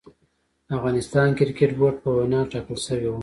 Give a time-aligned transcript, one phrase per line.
[0.67, 3.19] د افغانستان کريکټ بورډ په وينا ټاکل شوې وه